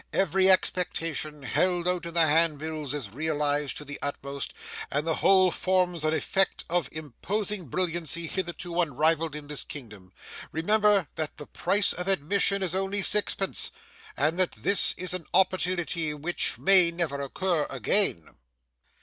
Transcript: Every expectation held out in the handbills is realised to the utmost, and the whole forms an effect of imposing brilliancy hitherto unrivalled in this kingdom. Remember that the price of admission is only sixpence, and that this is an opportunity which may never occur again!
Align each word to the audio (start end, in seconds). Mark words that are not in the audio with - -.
Every 0.13 0.49
expectation 0.49 1.43
held 1.43 1.87
out 1.87 2.07
in 2.07 2.15
the 2.15 2.25
handbills 2.25 2.91
is 2.91 3.11
realised 3.11 3.77
to 3.77 3.85
the 3.85 3.99
utmost, 4.01 4.51
and 4.91 5.05
the 5.05 5.17
whole 5.17 5.51
forms 5.51 6.03
an 6.03 6.11
effect 6.11 6.65
of 6.71 6.89
imposing 6.91 7.65
brilliancy 7.67 8.25
hitherto 8.25 8.81
unrivalled 8.81 9.35
in 9.35 9.45
this 9.45 9.63
kingdom. 9.63 10.11
Remember 10.51 11.07
that 11.13 11.37
the 11.37 11.45
price 11.45 11.93
of 11.93 12.07
admission 12.07 12.63
is 12.63 12.73
only 12.73 13.03
sixpence, 13.03 13.69
and 14.17 14.39
that 14.39 14.53
this 14.53 14.93
is 14.97 15.13
an 15.13 15.27
opportunity 15.35 16.15
which 16.15 16.57
may 16.57 16.89
never 16.89 17.21
occur 17.21 17.67
again! 17.69 18.35